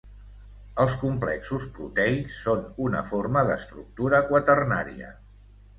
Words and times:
Els 0.85 0.95
complexos 1.01 1.67
proteics 1.77 2.39
són 2.47 2.65
una 2.89 3.05
forma 3.13 3.47
d'estructura 3.53 4.25
quaternària. 4.33 5.17